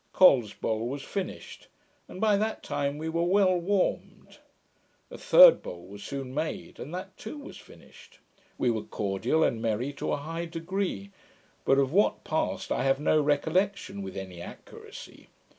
[0.13, 1.67] Col's bowl was finished;
[2.07, 4.39] and by that time we were well warmed.
[5.11, 8.17] A third bowl was soon made, and that too was finished.
[8.57, 11.11] We were cordial, and merry to a high degree;
[11.65, 15.29] but of what passed I have no recollection, with any accuracy.